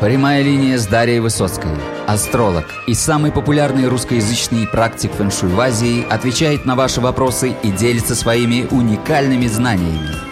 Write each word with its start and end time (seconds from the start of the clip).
Прямая 0.00 0.42
линия 0.42 0.76
с 0.76 0.86
Дарьей 0.86 1.20
Высоцкой. 1.20 1.70
Астролог 2.06 2.66
и 2.86 2.92
самый 2.92 3.32
популярный 3.32 3.88
русскоязычный 3.88 4.66
практик 4.66 5.10
фэншуй 5.10 5.48
в 5.48 5.58
Азии 5.58 6.04
отвечает 6.10 6.66
на 6.66 6.76
ваши 6.76 7.00
вопросы 7.00 7.54
и 7.62 7.70
делится 7.70 8.14
своими 8.14 8.68
уникальными 8.70 9.46
знаниями. 9.46 10.25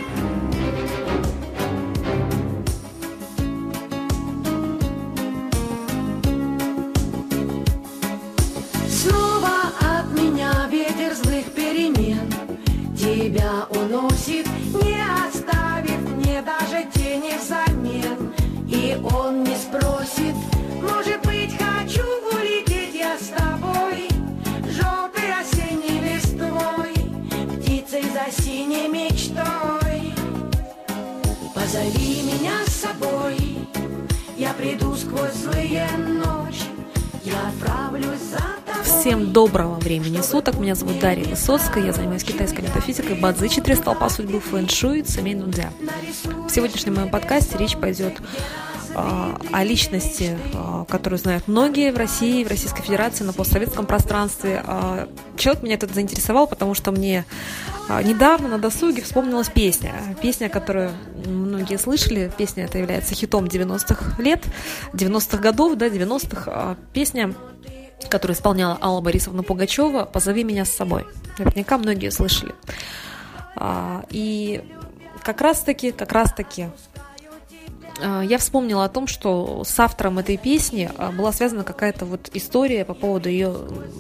Позови 31.75 32.23
меня 32.23 32.65
с 32.69 32.73
собой, 32.73 33.37
я 34.37 34.53
приду 34.53 34.95
сквозь 34.95 35.33
злые 35.33 35.89
ночи 35.97 36.67
Я 37.25 37.49
отправлюсь 37.49 38.21
за 38.31 38.85
Всем 38.85 39.33
доброго 39.33 39.81
времени 39.81 40.21
суток. 40.21 40.57
Меня 40.57 40.77
зовут 40.77 41.01
Дарья 41.01 41.25
Высоцкая. 41.25 41.87
Я 41.87 41.93
занимаюсь 41.93 42.23
китайской 42.23 42.61
метафизикой, 42.61 43.19
бадзи, 43.19 43.49
четыре 43.49 43.75
столпа 43.75 44.09
судьбы, 44.09 44.39
фэн-шуй, 44.39 45.03
цемей 45.03 45.35
нудзя. 45.35 45.73
В 46.49 46.49
сегодняшнем 46.49 46.95
моем 46.95 47.11
подкасте 47.11 47.59
речь 47.59 47.77
пойдет 47.77 48.23
о 48.95 49.65
личности, 49.65 50.39
а, 50.55 50.85
которую 50.85 51.19
знают 51.19 51.49
многие 51.49 51.93
в 51.93 51.97
России, 51.97 52.45
в 52.45 52.49
Российской 52.49 52.83
Федерации, 52.83 53.25
на 53.25 53.33
постсоветском 53.33 53.87
пространстве. 53.87 54.63
А, 54.67 55.09
Человек 55.37 55.63
меня 55.63 55.77
тут 55.79 55.91
заинтересовал, 55.91 56.47
потому 56.47 56.75
что 56.75 56.93
мне 56.93 57.25
а, 57.89 58.03
недавно 58.03 58.49
на 58.49 58.59
досуге 58.59 59.03
вспомнилась 59.03 59.49
песня. 59.49 59.93
Песня, 60.23 60.49
которую 60.49 60.93
многие 61.27 61.79
слышали. 61.79 62.33
Песня 62.37 62.65
эта 62.65 62.79
является 62.79 63.15
хитом 63.15 63.45
90-х 63.45 64.23
лет, 64.23 64.45
90-х 64.93 65.39
годов, 65.39 65.77
да, 65.77 65.89
90-х. 65.89 66.45
А, 66.47 66.77
Песня 66.93 67.35
которую 68.11 68.37
исполняла 68.37 68.79
Алла 68.83 69.01
Борисовна 69.01 69.43
Пугачева 69.43 70.05
«Позови 70.05 70.45
меня 70.45 70.67
с 70.67 70.71
собой». 70.71 71.07
Наверняка 71.39 71.79
многие 71.79 72.11
слышали. 72.11 72.55
А, 73.57 74.05
И 74.11 74.63
как 75.23 75.41
раз-таки, 75.41 75.91
как 75.91 76.13
раз-таки 76.13 76.65
а, 76.65 76.71
я 78.01 78.39
вспомнила 78.39 78.85
о 78.85 78.89
том, 78.89 79.07
что 79.07 79.63
с 79.65 79.79
автором 79.79 80.19
этой 80.19 80.37
песни 80.37 80.91
а, 80.97 81.13
была 81.13 81.33
связана 81.33 81.63
какая-то 81.63 82.05
вот 82.05 82.29
история 82.35 82.85
по 82.85 82.95
поводу 82.95 83.29
ее 83.29 83.55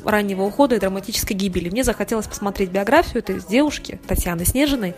раннего 0.05 0.43
ухода 0.43 0.75
и 0.75 0.81
драматической 0.81 1.37
гибели. 1.37 1.71
Мне 1.71 1.85
захотелось 1.85 2.27
посмотреть 2.27 2.71
биографию 2.71 3.19
этой 3.19 3.41
девушки, 3.41 4.01
Татьяны 4.07 4.45
Снежиной, 4.45 4.97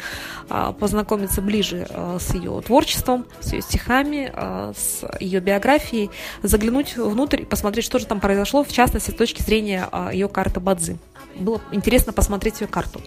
а, 0.49 0.73
познакомиться 0.73 1.43
ближе 1.43 1.87
с 2.19 2.35
ее 2.35 2.61
творчеством, 2.63 3.27
с 3.41 3.53
ее 3.53 3.61
стихами, 3.61 4.33
с 4.75 5.05
ее 5.21 5.41
биографией, 5.41 6.11
заглянуть 6.43 6.97
внутрь 6.97 7.43
и 7.43 7.45
посмотреть, 7.45 7.85
что 7.85 7.99
же 7.99 8.07
там 8.07 8.21
произошло, 8.21 8.65
в 8.65 8.73
частности, 8.73 9.11
с 9.11 9.15
точки 9.15 9.43
зрения 9.43 9.89
ее 10.13 10.29
карты 10.29 10.61
Бадзи. 10.61 10.97
Было 11.35 11.61
интересно 11.71 12.13
посмотреть 12.13 12.61
ее 12.61 12.67
карту. 12.67 13.03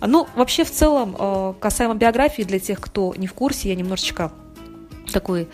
Ну, 0.00 0.28
вообще, 0.36 0.64
в 0.64 0.70
целом, 0.70 1.56
касаемо 1.58 1.94
биографии, 1.94 2.42
для 2.42 2.60
тех, 2.60 2.80
кто 2.80 3.14
не 3.16 3.26
в 3.26 3.34
курсе, 3.34 3.70
я 3.70 3.74
немножечко 3.74 4.30
такой 5.12 5.48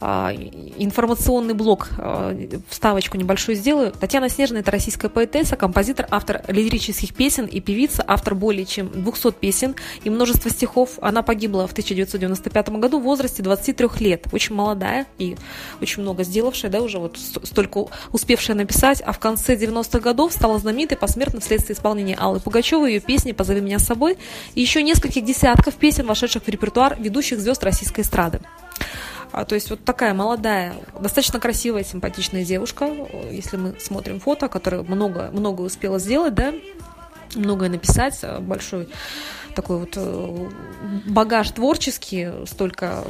информационный 0.00 1.52
блок, 1.52 1.90
а, 1.98 2.34
вставочку 2.68 3.18
небольшую 3.18 3.56
сделаю. 3.56 3.92
Татьяна 3.92 4.30
Снежина– 4.30 4.58
это 4.60 4.70
российская 4.70 5.10
поэтесса, 5.10 5.56
композитор, 5.56 6.06
автор 6.10 6.42
лирических 6.48 7.14
песен 7.14 7.44
и 7.44 7.60
певица, 7.60 8.02
автор 8.06 8.34
более 8.34 8.64
чем 8.64 8.88
200 8.88 9.32
песен 9.32 9.74
и 10.02 10.08
множество 10.08 10.50
стихов. 10.50 10.98
Она 11.02 11.22
погибла 11.22 11.66
в 11.66 11.72
1995 11.72 12.70
году 12.70 12.98
в 12.98 13.02
возрасте 13.02 13.42
23 13.42 13.88
лет, 14.00 14.26
очень 14.32 14.54
молодая 14.54 15.06
и 15.18 15.36
очень 15.82 16.02
много 16.02 16.24
сделавшая, 16.24 16.70
да, 16.70 16.80
уже 16.80 16.98
вот 16.98 17.18
ст- 17.18 17.46
столько 17.46 17.86
успевшая 18.12 18.56
написать, 18.56 19.02
а 19.02 19.12
в 19.12 19.18
конце 19.18 19.54
90-х 19.54 20.00
годов 20.00 20.32
стала 20.32 20.58
знаменитой 20.58 20.96
посмертно 20.96 21.40
вследствие 21.40 21.76
исполнения 21.76 22.16
Аллы 22.18 22.40
Пугачевой, 22.40 22.94
ее 22.94 23.00
песни 23.00 23.32
«Позови 23.32 23.60
меня 23.60 23.78
с 23.78 23.84
собой» 23.84 24.16
и 24.54 24.62
еще 24.62 24.82
нескольких 24.82 25.24
десятков 25.24 25.74
песен, 25.74 26.06
вошедших 26.06 26.44
в 26.44 26.48
репертуар 26.48 26.96
ведущих 26.98 27.38
звезд 27.38 27.62
российской 27.62 28.00
эстрады. 28.00 28.40
А, 29.32 29.44
то 29.44 29.54
есть 29.54 29.70
вот 29.70 29.84
такая 29.84 30.14
молодая, 30.14 30.74
достаточно 30.98 31.38
красивая, 31.40 31.84
симпатичная 31.84 32.44
девушка, 32.44 32.90
если 33.30 33.56
мы 33.56 33.76
смотрим 33.78 34.20
фото, 34.20 34.48
которая 34.48 34.82
много, 34.82 35.30
много 35.32 35.62
успела 35.62 35.98
сделать, 35.98 36.34
да, 36.34 36.52
многое 37.34 37.68
написать, 37.68 38.18
а, 38.22 38.40
большой 38.40 38.88
такой 39.54 39.78
вот 39.78 39.94
э, 39.96 40.48
багаж 41.06 41.50
творческий, 41.50 42.46
столько 42.46 43.04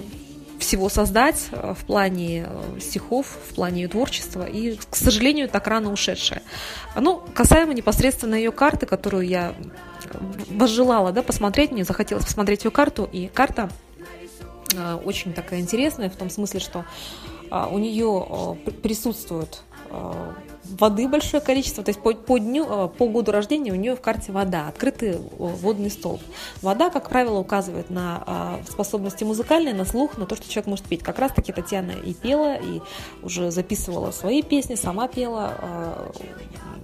всего 0.59 0.89
создать 0.89 1.49
э, 1.53 1.75
в 1.77 1.85
плане 1.85 2.47
э, 2.49 2.81
стихов, 2.81 3.39
в 3.49 3.55
плане 3.55 3.83
ее 3.83 3.89
творчества, 3.89 4.45
и, 4.45 4.77
к 4.77 4.97
сожалению, 4.97 5.49
так 5.49 5.67
рано 5.67 5.93
ушедшая. 5.93 6.43
Ну, 6.97 7.23
касаемо 7.35 7.75
непосредственно 7.75 8.35
ее 8.35 8.53
карты, 8.53 8.87
которую 8.87 9.27
я 9.27 9.55
возжелала 10.51 11.13
да, 11.13 11.23
посмотреть, 11.23 11.73
мне 11.73 11.85
захотелось 11.85 12.25
посмотреть 12.25 12.65
ее 12.65 12.71
карту, 12.71 13.09
и 13.11 13.29
карта 13.29 13.65
а, 13.65 13.71
очень 15.05 15.33
такая 15.33 15.61
интересная 15.61 16.11
в 16.11 16.17
том 16.17 16.31
смысле, 16.31 16.61
что 16.61 16.85
а, 17.51 17.69
у 17.69 17.79
нее 17.79 18.57
п- 18.65 18.71
присутствует 18.71 19.63
а, 19.91 20.35
воды 20.65 21.09
большое 21.09 21.43
количество, 21.43 21.83
то 21.83 21.91
есть 21.91 22.01
по, 22.01 22.15
по 22.15 22.39
дню, 22.39 22.89
по 22.89 23.09
году 23.09 23.33
рождения 23.33 23.73
у 23.73 23.77
нее 23.77 23.97
в 23.97 24.01
карте 24.01 24.31
вода, 24.31 24.69
открытый 24.69 25.19
водный 25.37 25.91
столб. 25.91 26.21
Вода, 26.63 26.91
как 26.91 27.09
правило, 27.09 27.39
указывает 27.39 27.91
на 27.91 28.23
а, 28.25 28.61
способности 28.69 29.25
музыкальные, 29.25 29.75
на 29.75 29.85
слух, 29.85 30.17
на 30.17 30.27
то, 30.27 30.37
что 30.37 30.49
человек 30.49 30.69
может 30.69 30.85
петь. 30.87 31.03
Как 31.03 31.19
раз-таки 31.19 31.53
Татьяна 31.53 31.93
и 31.93 32.15
пела, 32.15 32.57
и 32.57 32.81
уже 33.23 33.51
записывала 33.51 34.13
свои 34.13 34.43
песни, 34.43 34.77
сама 34.77 35.09
пела, 35.09 35.55
а, 35.59 36.13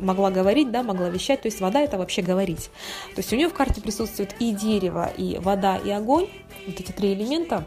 могла 0.01 0.31
говорить, 0.31 0.71
да, 0.71 0.83
могла 0.83 1.09
вещать, 1.09 1.43
то 1.43 1.47
есть 1.47 1.61
вода 1.61 1.81
это 1.81 1.97
вообще 1.97 2.23
говорить. 2.23 2.71
То 3.15 3.21
есть 3.21 3.33
у 3.33 3.37
нее 3.37 3.49
в 3.49 3.55
карте 3.55 3.81
присутствует 3.81 4.35
и 4.41 4.53
дерево, 4.53 5.11
и 5.17 5.39
вода, 5.39 5.77
и 5.77 5.91
огонь, 5.91 6.29
вот 6.67 6.81
эти 6.81 6.93
три 6.93 7.15
элемента. 7.15 7.65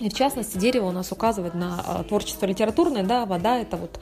И 0.00 0.08
в 0.08 0.14
частности, 0.14 0.56
дерево 0.56 0.86
у 0.86 0.92
нас 0.92 1.12
указывает 1.12 1.54
на 1.54 1.82
а, 1.86 2.04
творчество 2.04 2.46
литературное, 2.46 3.02
да, 3.02 3.26
вода 3.26 3.58
это 3.58 3.76
вот, 3.76 4.00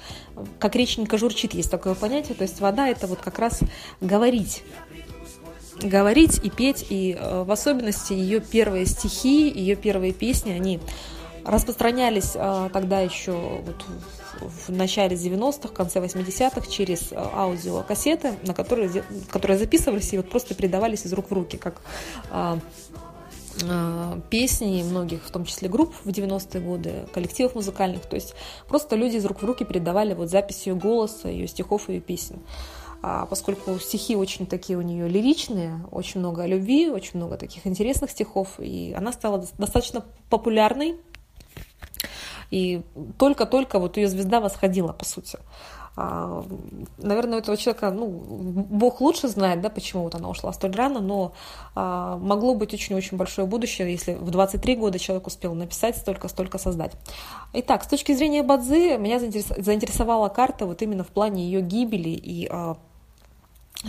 как 0.59 0.77
реченька 0.77 1.19
журчит, 1.19 1.55
есть 1.55 1.71
такое 1.71 1.95
понятие, 1.95 2.37
то 2.37 2.43
есть 2.43 2.61
вода 2.61 2.89
это 2.89 3.09
вот 3.09 3.19
как 3.19 3.39
раз 3.41 3.61
говорить, 4.01 4.63
говорить 5.83 6.41
и 6.45 6.51
петь, 6.51 6.87
и 6.89 7.17
э, 7.19 7.43
в 7.43 7.51
особенности 7.51 8.13
ее 8.13 8.41
первые 8.41 8.87
стихи, 8.87 9.51
ее 9.51 9.75
первые 9.75 10.13
песни, 10.13 10.53
они 10.53 10.81
распространялись 11.45 12.33
э, 12.35 12.71
тогда 12.73 13.01
еще 13.01 13.33
вот 13.33 13.85
в, 14.41 14.71
начале 14.71 15.17
90-х, 15.17 15.69
конце 15.69 16.01
80-х 16.01 16.71
через 16.71 17.13
э, 17.13 17.17
аудиокассеты, 17.17 18.35
на 18.45 18.55
которые, 18.55 19.03
которые 19.31 19.59
записывались 19.59 20.13
и 20.13 20.17
вот 20.19 20.31
просто 20.31 20.55
передавались 20.55 21.07
из 21.07 21.13
рук 21.13 21.31
в 21.31 21.35
руки, 21.35 21.57
как 21.57 21.81
э, 22.31 22.59
песни 24.31 24.83
многих, 24.83 25.25
в 25.25 25.31
том 25.31 25.45
числе 25.45 25.69
групп 25.69 25.95
в 26.05 26.09
90-е 26.09 26.61
годы, 26.61 27.09
коллективов 27.13 27.55
музыкальных. 27.55 28.03
То 28.03 28.17
есть 28.17 28.35
просто 28.69 28.97
люди 28.97 29.17
из 29.17 29.25
рук 29.25 29.43
в 29.43 29.45
руки 29.45 29.65
передавали 29.65 30.15
вот 30.15 30.29
запись 30.29 30.67
ее 30.67 30.75
голоса, 30.75 31.29
ее 31.29 31.47
стихов, 31.49 31.89
ее 31.89 32.01
песен. 32.01 32.41
А 33.01 33.27
поскольку 33.27 33.79
стихи 33.79 34.17
очень 34.17 34.47
такие 34.47 34.77
у 34.79 34.83
нее 34.83 35.09
лиричные, 35.09 35.81
очень 35.93 36.21
много 36.21 36.45
любви, 36.47 36.91
очень 36.91 37.13
много 37.15 37.37
таких 37.37 37.67
интересных 37.67 38.11
стихов, 38.11 38.59
и 38.59 38.93
она 38.97 39.13
стала 39.13 39.39
дос- 39.39 39.55
достаточно 39.57 40.05
популярной, 40.31 40.97
и 42.51 42.83
только-только 43.19 43.79
вот 43.79 43.99
ее 43.99 44.09
звезда 44.09 44.41
восходила, 44.41 44.93
по 44.93 45.05
сути. 45.05 45.39
А, 46.01 46.45
Наверное, 46.99 47.39
у 47.39 47.41
этого 47.41 47.57
человека, 47.57 47.91
ну, 47.91 48.07
Бог 48.07 49.01
лучше 49.01 49.27
знает, 49.27 49.61
да, 49.61 49.69
почему 49.69 50.05
вот 50.05 50.15
она 50.15 50.29
ушла 50.29 50.53
столь 50.53 50.77
рано, 50.77 51.01
но 51.01 51.33
а, 51.75 52.17
могло 52.19 52.55
быть 52.55 52.73
очень-очень 52.73 53.17
большое 53.17 53.49
будущее, 53.49 53.91
если 53.91 54.15
в 54.15 54.31
23 54.31 54.77
года 54.77 55.01
человек 55.01 55.27
успел 55.27 55.55
написать 55.55 55.97
столько-столько 55.97 56.59
создать. 56.59 56.93
Итак, 57.53 57.83
с 57.83 57.89
точки 57.89 58.13
зрения 58.13 58.45
Бадзи, 58.45 58.97
меня 58.97 59.17
заинтерес- 59.17 59.61
заинтересовала 59.61 60.29
карта 60.29 60.67
вот 60.67 60.83
именно 60.83 61.03
в 61.03 61.09
плане 61.09 61.45
ее 61.45 61.63
гибели 61.63 62.11
и 62.11 62.47
а, 62.49 62.77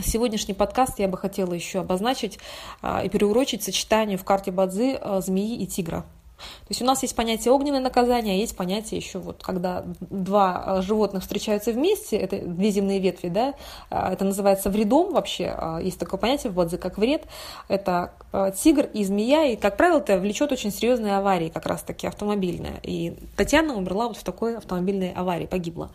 Сегодняшний 0.04 0.54
подкаст 0.54 1.00
я 1.00 1.08
бы 1.08 1.18
хотела 1.18 1.52
еще 1.52 1.80
обозначить 1.80 2.38
и 2.84 3.10
переурочить 3.10 3.64
сочетанию 3.64 4.20
в 4.20 4.24
карте 4.24 4.52
Бадзи 4.52 5.00
а, 5.02 5.22
змеи 5.22 5.56
и 5.56 5.66
тигра. 5.66 6.06
То 6.40 6.70
есть 6.70 6.82
у 6.82 6.86
нас 6.86 7.02
есть 7.02 7.16
понятие 7.16 7.54
огненное 7.54 7.80
наказание, 7.80 8.36
а 8.36 8.38
есть 8.38 8.56
понятие 8.56 9.00
еще 9.00 9.20
вот, 9.20 9.42
когда 9.44 9.84
два 10.00 10.64
э, 10.66 10.82
животных 10.82 11.24
встречаются 11.24 11.72
вместе, 11.72 12.18
это 12.18 12.40
две 12.40 12.72
земные 12.72 13.00
ветви, 13.00 13.30
да, 13.30 13.54
э, 13.90 14.14
это 14.14 14.26
называется 14.26 14.70
вредом 14.70 15.14
вообще, 15.14 15.56
э, 15.58 15.80
есть 15.84 16.00
такое 16.00 16.20
понятие 16.20 16.52
в 16.52 16.56
Бадзе, 16.56 16.78
как 16.78 16.98
вред, 16.98 17.24
это 17.68 18.14
тигр 18.56 18.86
и 18.94 19.04
змея, 19.04 19.46
и, 19.46 19.56
как 19.56 19.76
правило, 19.76 19.98
это 19.98 20.20
влечет 20.20 20.52
очень 20.52 20.72
серьезные 20.72 21.18
аварии, 21.18 21.50
как 21.50 21.66
раз-таки 21.66 22.06
автомобильные. 22.06 22.80
И 22.84 23.16
Татьяна 23.36 23.74
умерла 23.74 24.08
вот 24.08 24.18
в 24.18 24.24
такой 24.24 24.58
автомобильной 24.58 25.14
аварии, 25.14 25.48
погибла. 25.48 25.90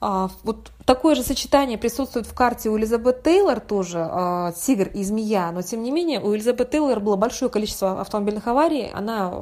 А, 0.00 0.30
вот 0.44 0.70
такое 0.84 1.16
же 1.16 1.22
сочетание 1.22 1.76
присутствует 1.76 2.26
в 2.26 2.34
карте 2.34 2.70
у 2.70 2.78
Элизабет 2.78 3.22
Тейлор 3.24 3.58
тоже, 3.58 4.06
а, 4.08 4.52
тигр 4.52 4.88
и 4.88 5.02
змея, 5.02 5.50
но 5.50 5.62
тем 5.62 5.82
не 5.82 5.90
менее 5.90 6.20
у 6.20 6.34
Элизабет 6.34 6.70
Тейлор 6.70 7.00
было 7.00 7.16
большое 7.16 7.50
количество 7.50 8.00
автомобильных 8.00 8.46
аварий, 8.46 8.90
она 8.94 9.32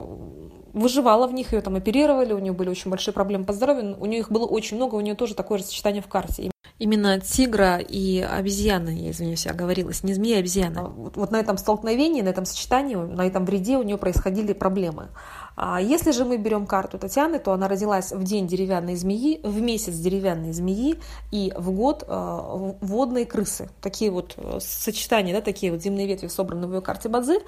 выживала 0.73 1.27
в 1.27 1.33
них, 1.33 1.53
ее 1.53 1.61
там 1.61 1.77
оперировали, 1.77 2.33
у 2.33 2.39
нее 2.39 2.53
были 2.53 2.69
очень 2.69 2.91
большие 2.91 3.13
проблемы 3.13 3.45
по 3.45 3.53
здоровью, 3.53 3.97
у 3.99 4.07
нее 4.07 4.21
их 4.21 4.31
было 4.31 4.47
очень 4.47 4.77
много, 4.77 4.95
у 4.95 5.01
нее 5.01 5.15
тоже 5.15 5.35
такое 5.35 5.59
же 5.59 5.65
сочетание 5.65 6.03
в 6.03 6.07
карте. 6.07 6.51
Именно 6.79 7.21
тигра 7.21 7.79
и 7.79 8.21
обезьяны, 8.21 8.91
я 8.91 9.11
извиняюсь, 9.11 9.47
оговорилась, 9.47 10.03
не 10.03 10.13
змея, 10.13 10.37
а 10.37 10.39
обезьяна. 10.41 10.89
Вот, 10.89 11.17
вот 11.17 11.31
на 11.31 11.41
этом 11.41 11.57
столкновении, 11.57 12.21
на 12.21 12.29
этом 12.29 12.45
сочетании, 12.45 12.97
на 12.97 13.27
этом 13.27 13.47
вреде 13.47 13.79
у 13.79 13.83
нее 13.83 13.97
происходили 13.97 14.53
проблемы. 14.53 15.09
А 15.57 15.81
если 15.81 16.11
же 16.11 16.27
мы 16.27 16.37
берем 16.37 16.67
карту 16.67 16.99
Татьяны, 16.99 17.39
то 17.39 17.53
она 17.53 17.67
родилась 17.67 18.13
в 18.13 18.23
день 18.23 18.47
деревянной 18.47 18.95
змеи, 18.95 19.41
в 19.43 19.59
месяц 19.61 19.95
деревянной 19.95 20.53
змеи 20.53 21.01
и 21.33 21.53
в 21.57 21.73
год 21.73 22.05
э, 22.07 22.73
водной 22.83 23.25
крысы. 23.25 23.71
Такие 23.81 24.11
вот 24.11 24.35
э, 24.37 24.59
сочетания, 24.61 25.35
да, 25.35 25.41
такие 25.41 25.73
вот 25.73 25.83
земные 25.83 26.07
ветви 26.07 26.27
собраны 26.27 26.67
в 26.67 26.75
ее 26.75 26.83
карте 26.83 27.09
Бадзи. 27.09 27.41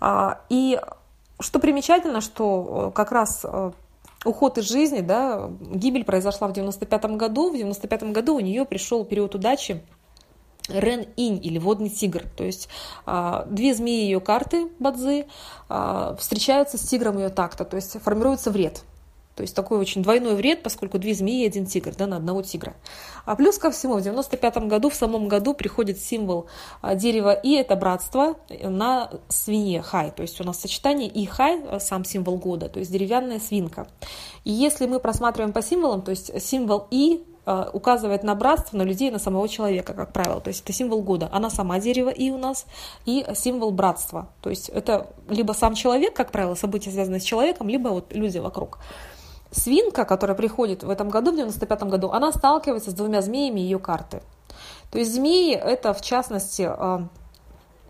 А, 0.00 0.40
и 0.50 0.78
что 1.40 1.58
примечательно, 1.58 2.20
что 2.20 2.90
э, 2.90 2.94
как 2.94 3.10
раз 3.10 3.46
уход 4.26 4.58
из 4.58 4.68
жизни, 4.68 5.00
да, 5.00 5.50
гибель 5.60 6.04
произошла 6.04 6.48
в 6.48 6.52
95 6.52 7.04
году. 7.16 7.50
В 7.50 7.56
95 7.56 8.12
году 8.12 8.36
у 8.36 8.40
нее 8.40 8.66
пришел 8.66 9.04
период 9.04 9.34
удачи, 9.34 9.82
Рен-инь 10.68 11.40
или 11.42 11.58
водный 11.58 11.90
тигр. 11.90 12.24
То 12.36 12.44
есть 12.44 12.68
а, 13.04 13.46
две 13.48 13.74
змеи 13.74 14.04
ее 14.04 14.20
карты 14.20 14.68
Бадзы 14.78 15.26
а, 15.68 16.16
встречаются 16.18 16.78
с 16.78 16.82
тигром 16.82 17.18
ее 17.18 17.28
такта, 17.28 17.64
то 17.64 17.76
есть 17.76 18.00
формируется 18.02 18.50
вред. 18.50 18.82
То 19.36 19.42
есть 19.42 19.54
такой 19.54 19.78
очень 19.78 20.02
двойной 20.02 20.34
вред, 20.34 20.62
поскольку 20.62 20.98
две 20.98 21.12
змеи 21.12 21.42
и 21.42 21.46
один 21.46 21.66
тигр 21.66 21.94
да, 21.94 22.06
на 22.06 22.16
одного 22.16 22.40
тигра. 22.40 22.74
А 23.26 23.36
плюс 23.36 23.58
ко 23.58 23.70
всему, 23.70 23.96
в 23.96 24.00
95 24.00 24.56
году, 24.66 24.88
в 24.88 24.94
самом 24.94 25.28
году 25.28 25.52
приходит 25.52 26.00
символ 26.00 26.46
а, 26.80 26.94
дерева 26.94 27.34
И, 27.34 27.52
это 27.52 27.76
братство 27.76 28.36
на 28.48 29.10
свинье 29.28 29.82
хай. 29.82 30.10
То 30.10 30.22
есть 30.22 30.40
у 30.40 30.44
нас 30.44 30.58
сочетание 30.58 31.08
И 31.08 31.26
хай, 31.26 31.62
сам 31.80 32.06
символ 32.06 32.38
года, 32.38 32.70
то 32.70 32.78
есть 32.78 32.90
деревянная 32.90 33.38
свинка. 33.38 33.86
И 34.44 34.50
если 34.50 34.86
мы 34.86 35.00
просматриваем 35.00 35.52
по 35.52 35.60
символам, 35.60 36.00
то 36.00 36.12
есть 36.12 36.42
символ 36.42 36.88
И 36.90 37.22
указывает 37.46 38.22
на 38.22 38.34
братство, 38.34 38.76
на 38.76 38.82
людей, 38.82 39.10
на 39.10 39.18
самого 39.18 39.48
человека, 39.48 39.94
как 39.94 40.12
правило. 40.12 40.40
То 40.40 40.48
есть 40.48 40.62
это 40.62 40.72
символ 40.72 41.02
года. 41.02 41.28
Она 41.32 41.50
сама 41.50 41.78
дерево 41.78 42.10
и 42.10 42.30
у 42.30 42.38
нас, 42.38 42.66
и 43.04 43.24
символ 43.34 43.70
братства. 43.70 44.28
То 44.40 44.50
есть 44.50 44.68
это 44.68 45.08
либо 45.28 45.52
сам 45.52 45.74
человек, 45.74 46.14
как 46.14 46.32
правило, 46.32 46.54
события, 46.54 46.90
связанные 46.90 47.20
с 47.20 47.24
человеком, 47.24 47.68
либо 47.68 47.88
вот 47.88 48.12
люди 48.12 48.38
вокруг. 48.38 48.78
Свинка, 49.52 50.04
которая 50.04 50.36
приходит 50.36 50.82
в 50.82 50.90
этом 50.90 51.08
году, 51.08 51.32
в 51.32 51.36
95 51.36 51.84
году, 51.84 52.10
она 52.10 52.32
сталкивается 52.32 52.90
с 52.90 52.94
двумя 52.94 53.22
змеями 53.22 53.60
ее 53.60 53.78
карты. 53.78 54.22
То 54.90 54.98
есть 54.98 55.14
змеи 55.14 55.54
это, 55.54 55.94
в 55.94 56.00
частности, 56.00 56.62
Э, 56.62 57.00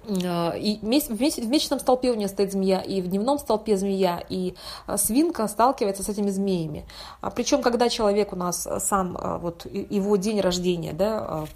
и 0.08 0.78
в 0.78 0.84
месячном 0.84 1.80
столпе 1.80 2.10
у 2.10 2.14
нее 2.14 2.28
стоит 2.28 2.52
змея, 2.52 2.80
и 2.80 3.00
в 3.00 3.08
дневном 3.08 3.38
столпе 3.38 3.76
змея, 3.76 4.22
и 4.28 4.54
э, 4.86 4.96
свинка 4.96 5.46
сталкивается 5.48 6.02
с 6.02 6.08
этими 6.08 6.30
змеями. 6.30 6.86
А 7.20 7.30
Причем, 7.30 7.62
когда 7.62 7.88
человек 7.88 8.32
у 8.32 8.36
нас 8.36 8.66
сам, 8.80 9.16
э, 9.16 9.38
вот 9.38 9.66
его 9.66 10.16
день 10.16 10.40
рождения, 10.40 10.92
да, 10.92 11.46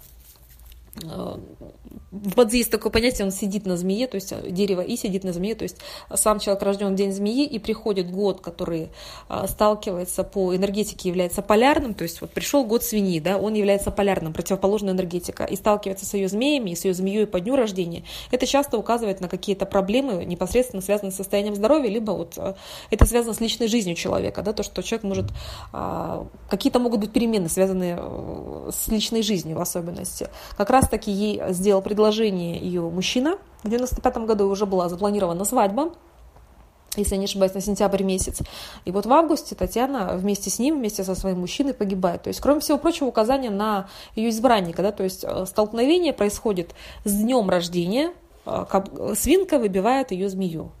в 0.93 2.35
Бадзи 2.35 2.57
есть 2.57 2.71
такое 2.71 2.91
понятие, 2.91 3.25
он 3.25 3.31
сидит 3.31 3.65
на 3.65 3.77
змее, 3.77 4.07
то 4.07 4.15
есть 4.15 4.33
э, 4.33 4.51
дерево 4.51 4.81
и 4.81 4.97
сидит 4.97 5.23
на 5.23 5.31
змее, 5.31 5.55
то 5.55 5.63
есть 5.63 5.77
сам 6.13 6.39
человек 6.39 6.61
рожден 6.63 6.93
в 6.93 6.95
день 6.95 7.13
змеи, 7.13 7.45
и 7.45 7.59
приходит 7.59 8.11
год, 8.11 8.41
который 8.41 8.89
а, 9.29 9.47
сталкивается 9.47 10.23
по 10.25 10.53
энергетике, 10.53 11.07
является 11.07 11.41
полярным, 11.41 11.93
то 11.93 12.03
есть 12.03 12.19
вот 12.19 12.31
пришел 12.31 12.65
год 12.65 12.83
свиньи, 12.83 13.19
да, 13.19 13.37
он 13.37 13.53
является 13.53 13.89
полярным, 13.91 14.33
противоположная 14.33 14.93
энергетика, 14.93 15.45
и 15.45 15.55
сталкивается 15.55 16.05
с 16.05 16.13
ее 16.13 16.27
змеями, 16.27 16.73
с 16.73 16.83
ее 16.83 16.93
змеей 16.93 17.25
по 17.25 17.39
дню 17.39 17.55
рождения. 17.55 18.03
Это 18.29 18.45
часто 18.45 18.77
указывает 18.77 19.21
на 19.21 19.29
какие-то 19.29 19.65
проблемы, 19.65 20.25
непосредственно 20.25 20.81
связанные 20.81 21.11
с 21.13 21.15
состоянием 21.15 21.55
здоровья, 21.55 21.89
либо 21.89 22.11
вот 22.11 22.33
э, 22.37 22.55
это 22.89 23.05
связано 23.05 23.33
с 23.33 23.39
личной 23.39 23.67
жизнью 23.67 23.95
человека, 23.95 24.41
да, 24.41 24.51
то, 24.51 24.63
что 24.63 24.83
человек 24.83 25.03
может, 25.03 25.25
какие-то 26.49 26.79
могут 26.79 26.99
быть 26.99 27.13
перемены, 27.13 27.47
связанные 27.47 27.97
э, 27.97 28.71
с 28.73 28.89
личной 28.89 29.21
жизнью 29.21 29.57
в 29.57 29.61
особенности. 29.61 30.27
Как 30.57 30.69
раз-таки 30.81 31.11
ей 31.11 31.41
сделал 31.49 31.81
предложение 31.81 32.57
ее 32.57 32.81
мужчина. 32.81 33.37
В 33.63 33.69
95 33.69 34.17
году 34.25 34.49
уже 34.49 34.65
была 34.65 34.89
запланирована 34.89 35.45
свадьба, 35.45 35.93
если 36.97 37.15
не 37.15 37.25
ошибаюсь, 37.25 37.53
на 37.53 37.61
сентябрь 37.61 38.03
месяц. 38.03 38.39
И 38.83 38.91
вот 38.91 39.05
в 39.05 39.13
августе 39.13 39.55
Татьяна 39.55 40.13
вместе 40.15 40.49
с 40.49 40.59
ним, 40.59 40.79
вместе 40.79 41.03
со 41.03 41.15
своим 41.15 41.39
мужчиной 41.39 41.73
погибает. 41.73 42.23
То 42.23 42.27
есть, 42.27 42.41
кроме 42.41 42.59
всего 42.59 42.77
прочего, 42.77 43.07
указание 43.07 43.51
на 43.51 43.87
ее 44.15 44.29
избранника. 44.29 44.81
Да? 44.81 44.91
То 44.91 45.03
есть, 45.03 45.23
э, 45.23 45.45
столкновение 45.45 46.11
происходит 46.11 46.71
с 47.05 47.13
днем 47.13 47.49
рождения, 47.49 48.11
свинка 49.15 49.59
выбивает 49.59 50.11
ее 50.11 50.29
змею. 50.29 50.71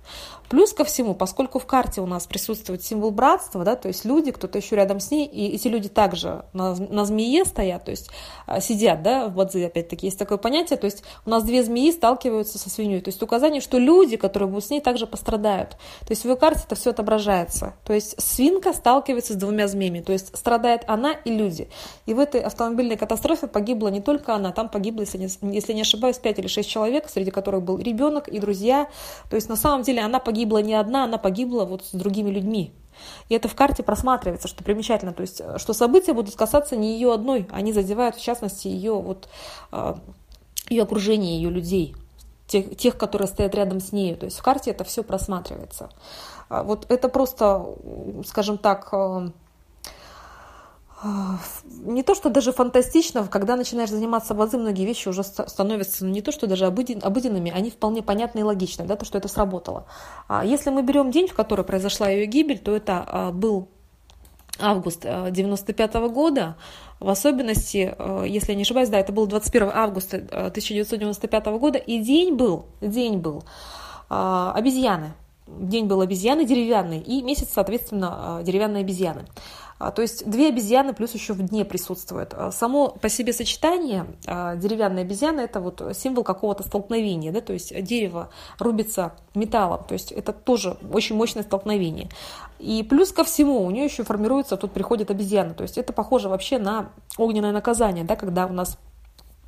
Плюс 0.51 0.73
ко 0.73 0.83
всему, 0.83 1.13
поскольку 1.13 1.59
в 1.59 1.65
карте 1.65 2.01
у 2.01 2.05
нас 2.05 2.27
присутствует 2.27 2.83
символ 2.83 3.11
братства, 3.11 3.63
да, 3.63 3.77
то 3.77 3.87
есть 3.87 4.03
люди, 4.03 4.31
кто-то 4.31 4.57
еще 4.57 4.75
рядом 4.75 4.99
с 4.99 5.09
ней, 5.09 5.25
и 5.25 5.55
эти 5.55 5.69
люди 5.69 5.87
также 5.87 6.43
на, 6.51 6.75
на 6.75 7.05
змее 7.05 7.45
стоят, 7.45 7.85
то 7.85 7.91
есть 7.91 8.09
а, 8.47 8.59
сидят, 8.59 9.01
да, 9.01 9.29
в 9.29 9.35
бадзи, 9.35 9.63
опять-таки, 9.63 10.07
есть 10.07 10.19
такое 10.19 10.37
понятие, 10.37 10.75
то 10.75 10.83
есть 10.83 11.03
у 11.25 11.29
нас 11.29 11.45
две 11.45 11.63
змеи 11.63 11.91
сталкиваются 11.91 12.59
со 12.59 12.69
свиньей, 12.69 12.99
то 12.99 13.07
есть 13.07 13.23
указание, 13.23 13.61
что 13.61 13.77
люди, 13.77 14.17
которые 14.17 14.49
будут 14.49 14.65
с 14.65 14.69
ней, 14.71 14.81
также 14.81 15.07
пострадают. 15.07 15.77
То 16.01 16.09
есть 16.09 16.23
в 16.23 16.25
ее 16.25 16.35
карте 16.35 16.63
это 16.65 16.75
все 16.75 16.89
отображается. 16.89 17.75
То 17.85 17.93
есть 17.93 18.21
свинка 18.21 18.73
сталкивается 18.73 19.31
с 19.31 19.37
двумя 19.37 19.69
змеями, 19.69 20.01
то 20.01 20.11
есть 20.11 20.35
страдает 20.35 20.83
она 20.87 21.13
и 21.13 21.31
люди. 21.31 21.69
И 22.05 22.13
в 22.13 22.19
этой 22.19 22.41
автомобильной 22.41 22.97
катастрофе 22.97 23.47
погибла 23.47 23.87
не 23.87 24.01
только 24.01 24.35
она, 24.35 24.51
там 24.51 24.67
погибло, 24.67 25.03
если 25.03 25.17
не, 25.17 25.55
если 25.55 25.71
не 25.71 25.83
ошибаюсь, 25.83 26.17
5 26.17 26.39
или 26.39 26.47
6 26.47 26.69
человек, 26.69 27.07
среди 27.07 27.31
которых 27.31 27.50
был 27.59 27.77
ребенок 27.79 28.27
и 28.27 28.39
друзья. 28.39 28.87
То 29.29 29.35
есть 29.35 29.49
на 29.49 29.55
самом 29.55 29.81
деле 29.81 30.01
она 30.01 30.19
погибла 30.19 30.51
погибла 30.51 30.57
не 30.59 30.73
одна, 30.73 31.03
она 31.03 31.17
погибла 31.17 31.65
вот 31.65 31.85
с 31.85 31.91
другими 31.91 32.29
людьми. 32.29 32.71
И 33.29 33.35
это 33.35 33.47
в 33.47 33.55
карте 33.55 33.83
просматривается, 33.83 34.47
что 34.47 34.63
примечательно, 34.63 35.13
то 35.13 35.21
есть, 35.21 35.41
э, 35.41 35.57
что 35.57 35.73
события 35.73 36.13
будут 36.13 36.35
касаться 36.35 36.75
не 36.75 36.93
ее 36.93 37.13
одной, 37.13 37.47
они 37.51 37.73
задевают, 37.73 38.15
в 38.15 38.21
частности, 38.21 38.67
ее, 38.67 38.93
вот, 38.93 39.27
э, 39.71 39.95
ее 40.69 40.83
окружение, 40.83 41.35
ее 41.41 41.49
людей, 41.49 41.95
тех, 42.47 42.77
тех, 42.77 42.97
которые 42.97 43.27
стоят 43.27 43.55
рядом 43.55 43.79
с 43.79 43.91
ней. 43.91 44.15
То 44.15 44.25
есть 44.25 44.37
в 44.37 44.43
карте 44.43 44.71
это 44.71 44.83
все 44.83 45.03
просматривается. 45.03 45.89
А 46.49 46.63
вот 46.63 46.85
это 46.89 47.09
просто, 47.09 47.65
скажем 48.25 48.57
так, 48.57 48.89
э, 48.91 49.31
не 51.83 52.03
то, 52.03 52.13
что 52.13 52.29
даже 52.29 52.51
фантастично, 52.51 53.27
когда 53.27 53.55
начинаешь 53.55 53.89
заниматься 53.89 54.33
базы, 54.35 54.57
многие 54.57 54.85
вещи 54.85 55.07
уже 55.07 55.23
становятся 55.23 56.05
ну, 56.05 56.11
не 56.11 56.21
то, 56.21 56.31
что 56.31 56.45
даже 56.45 56.65
обыденными, 56.65 57.51
они 57.51 57.71
вполне 57.71 58.03
понятны 58.03 58.39
и 58.39 58.43
логичны, 58.43 58.85
да, 58.85 58.95
то, 58.95 59.05
что 59.05 59.17
это 59.17 59.27
сработало. 59.27 59.85
А 60.27 60.45
если 60.45 60.69
мы 60.69 60.83
берем 60.83 61.09
день, 61.09 61.27
в 61.27 61.33
который 61.33 61.65
произошла 61.65 62.07
ее 62.09 62.27
гибель, 62.27 62.59
то 62.59 62.75
это 62.75 63.03
а, 63.07 63.31
был 63.31 63.67
август 64.59 65.01
95 65.01 65.95
-го 65.95 66.09
года, 66.09 66.55
в 66.99 67.09
особенности, 67.09 67.95
если 68.27 68.51
я 68.51 68.55
не 68.55 68.61
ошибаюсь, 68.61 68.89
да, 68.89 68.99
это 68.99 69.11
был 69.11 69.25
21 69.25 69.71
августа 69.73 70.17
1995 70.17 71.45
года, 71.57 71.79
и 71.79 71.97
день 71.99 72.35
был, 72.35 72.65
день 72.79 73.17
был 73.17 73.43
обезьяны. 74.07 75.13
День 75.47 75.87
был 75.87 76.01
обезьяны 76.01 76.45
деревянный, 76.45 76.99
и 76.99 77.23
месяц, 77.23 77.49
соответственно, 77.53 78.41
деревянные 78.43 78.81
обезьяны. 78.81 79.25
А, 79.81 79.89
то 79.89 80.03
есть 80.03 80.29
две 80.29 80.49
обезьяны 80.49 80.93
плюс 80.93 81.13
еще 81.15 81.33
в 81.33 81.41
дне 81.41 81.65
присутствует. 81.65 82.35
А, 82.35 82.51
само 82.51 82.89
по 82.89 83.09
себе 83.09 83.33
сочетание 83.33 84.05
а, 84.27 84.55
деревянной 84.55 85.01
обезьяны 85.01 85.41
это 85.41 85.59
вот 85.59 85.81
символ 85.95 86.23
какого-то 86.23 86.61
столкновения, 86.61 87.31
да, 87.31 87.41
то 87.41 87.51
есть 87.51 87.73
дерево 87.83 88.29
рубится 88.59 89.13
металлом, 89.33 89.83
то 89.87 89.93
есть 89.93 90.11
это 90.11 90.33
тоже 90.33 90.77
очень 90.93 91.15
мощное 91.15 91.41
столкновение. 91.41 92.09
И 92.59 92.83
плюс 92.83 93.11
ко 93.11 93.23
всему 93.23 93.63
у 93.63 93.71
нее 93.71 93.85
еще 93.85 94.03
формируется, 94.03 94.55
тут 94.55 94.71
приходит 94.71 95.09
обезьяна, 95.09 95.55
то 95.55 95.63
есть 95.63 95.79
это 95.79 95.93
похоже 95.93 96.29
вообще 96.29 96.59
на 96.59 96.91
огненное 97.17 97.51
наказание, 97.51 98.03
да, 98.03 98.15
когда 98.15 98.45
у 98.45 98.53
нас 98.53 98.77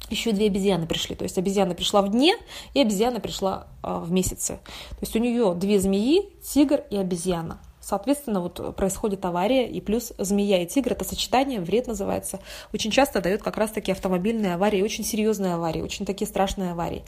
еще 0.09 0.31
две 0.31 0.47
обезьяны 0.47 0.87
пришли. 0.87 1.15
То 1.15 1.23
есть 1.23 1.37
обезьяна 1.37 1.75
пришла 1.75 2.01
в 2.01 2.09
дне, 2.09 2.35
и 2.73 2.81
обезьяна 2.81 3.19
пришла 3.21 3.67
в 3.81 4.11
месяце. 4.11 4.59
То 4.89 4.97
есть 5.01 5.15
у 5.15 5.19
нее 5.19 5.53
две 5.55 5.79
змеи, 5.79 6.29
тигр 6.43 6.83
и 6.89 6.97
обезьяна. 6.97 7.59
Соответственно, 7.83 8.39
вот 8.39 8.75
происходит 8.77 9.25
авария, 9.25 9.67
и 9.69 9.81
плюс 9.81 10.13
змея 10.17 10.63
и 10.63 10.65
тигр, 10.65 10.93
это 10.93 11.03
сочетание, 11.03 11.59
вред 11.59 11.85
называется, 11.87 12.39
очень 12.71 12.91
часто 12.91 13.19
дает 13.19 13.43
как 13.43 13.57
раз-таки 13.57 13.91
автомобильные 13.91 14.53
аварии, 14.53 14.81
очень 14.81 15.03
серьезные 15.03 15.55
аварии, 15.55 15.81
очень 15.81 16.05
такие 16.05 16.25
страшные 16.25 16.71
аварии. 16.71 17.03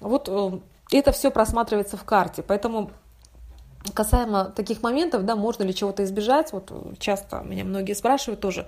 Вот 0.00 0.30
э, 0.30 0.58
это 0.92 1.12
все 1.12 1.30
просматривается 1.30 1.98
в 1.98 2.04
карте, 2.04 2.42
поэтому 2.42 2.90
Касаемо 3.94 4.46
таких 4.46 4.82
моментов, 4.82 5.24
да, 5.24 5.36
можно 5.36 5.62
ли 5.62 5.74
чего-то 5.74 6.04
избежать, 6.04 6.52
вот 6.52 6.72
часто 6.98 7.40
меня 7.40 7.64
многие 7.64 7.94
спрашивают 7.94 8.40
тоже, 8.40 8.66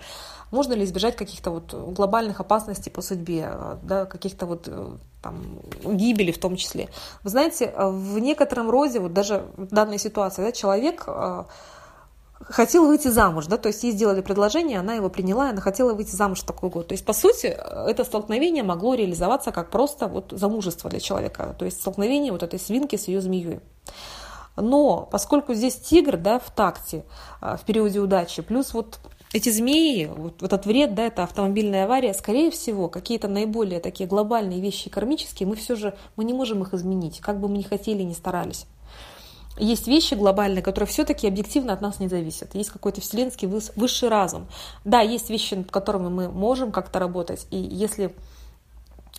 можно 0.51 0.73
ли 0.73 0.85
избежать 0.85 1.17
каких-то 1.17 1.51
вот 1.51 1.75
глобальных 1.75 2.41
опасностей 2.41 2.91
по 2.91 3.03
судьбе, 3.03 3.53
да, 3.83 4.07
каких-то 4.07 4.47
вот 4.47 4.69
там, 5.23 5.61
гибели 5.85 6.33
в 6.33 6.39
том 6.39 6.57
числе. 6.57 6.89
Вы 7.23 7.31
знаете, 7.31 7.73
в 7.77 8.19
некотором 8.19 8.71
роде, 8.71 9.01
вот 9.01 9.13
даже 9.13 9.47
в 9.57 9.67
данной 9.67 9.99
ситуации, 9.99 10.43
да, 10.43 10.53
человек 10.53 11.05
э, 11.07 11.45
хотел 12.41 12.87
выйти 12.87 13.09
замуж, 13.09 13.47
да, 13.47 13.57
то 13.57 13.69
есть 13.69 13.83
ей 13.83 13.93
сделали 13.93 14.23
предложение, 14.23 14.79
она 14.79 14.95
его 14.95 15.11
приняла, 15.11 15.51
она 15.51 15.61
хотела 15.61 15.93
выйти 15.93 16.15
замуж 16.15 16.41
в 16.41 16.47
такой 16.47 16.71
год. 16.71 16.89
То 16.89 16.95
есть, 16.95 17.05
по 17.05 17.13
сути, 17.13 17.47
это 17.47 18.05
столкновение 18.05 18.63
могло 18.63 18.95
реализоваться 18.95 19.53
как 19.53 19.71
просто 19.71 20.07
вот 20.07 20.33
замужество 20.33 20.89
для 20.89 21.01
человека, 21.01 21.55
то 21.59 21.65
есть 21.65 21.81
столкновение 21.81 22.33
вот 22.33 22.43
этой 22.43 22.59
свинки 22.59 22.97
с 22.97 23.09
ее 23.09 23.21
змеей. 23.21 23.61
Но 24.61 25.09
поскольку 25.11 25.55
здесь 25.55 25.77
тигр, 25.77 26.17
да, 26.17 26.39
в 26.39 26.51
такте, 26.51 27.05
а, 27.41 27.57
в 27.57 27.65
периоде 27.65 28.01
удачи, 28.01 28.43
плюс 28.43 28.75
вот 28.75 28.99
эти 29.33 29.51
змеи, 29.51 30.07
вот, 30.07 30.43
этот 30.43 30.67
вред, 30.67 30.95
да, 30.95 31.05
это 31.05 31.23
автомобильная 31.23 31.85
авария, 31.85 32.15
скорее 32.15 32.51
всего, 32.51 32.89
какие-то 32.89 33.29
наиболее 33.29 33.81
такие 33.81 34.09
глобальные 34.09 34.61
вещи 34.61 34.91
кармические, 34.91 35.49
мы 35.49 35.57
все 35.57 35.77
же, 35.77 35.95
мы 36.17 36.25
не 36.25 36.33
можем 36.33 36.63
их 36.63 36.75
изменить, 36.75 37.21
как 37.21 37.41
бы 37.41 37.49
мы 37.49 37.59
ни 37.59 37.63
хотели, 37.63 38.03
ни 38.03 38.13
старались. 38.13 38.67
Есть 39.59 39.87
вещи 39.87 40.15
глобальные, 40.15 40.63
которые 40.63 40.89
все-таки 40.89 41.29
объективно 41.29 41.75
от 41.75 41.83
нас 41.83 42.01
не 42.01 42.09
зависят. 42.09 42.55
Есть 42.55 42.71
какой-то 42.71 43.03
вселенский 43.03 43.47
высший 43.77 44.09
разум. 44.09 44.47
Да, 44.85 45.01
есть 45.01 45.29
вещи, 45.29 45.55
над 45.55 45.71
которыми 45.71 46.09
мы 46.09 46.29
можем 46.31 46.73
как-то 46.73 46.99
работать. 46.99 47.47
И 47.51 47.59
если 47.59 48.15